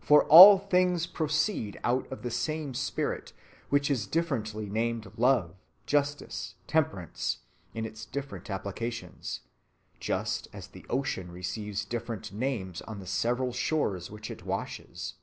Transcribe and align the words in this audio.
For 0.00 0.24
all 0.24 0.58
things 0.58 1.06
proceed 1.06 1.78
out 1.84 2.10
of 2.10 2.22
the 2.22 2.30
same 2.32 2.74
spirit, 2.74 3.32
which 3.68 3.88
is 3.88 4.04
differently 4.08 4.68
named 4.68 5.12
love, 5.16 5.54
justice, 5.86 6.56
temperance, 6.66 7.38
in 7.72 7.84
its 7.86 8.04
different 8.04 8.50
applications, 8.50 9.42
just 10.00 10.48
as 10.52 10.66
the 10.66 10.84
ocean 10.90 11.30
receives 11.30 11.84
different 11.84 12.32
names 12.32 12.82
on 12.82 12.98
the 12.98 13.06
several 13.06 13.52
shores 13.52 14.10
which 14.10 14.28
it 14.28 14.44
washes. 14.44 15.14